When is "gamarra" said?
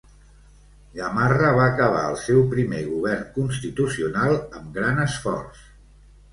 0.95-1.51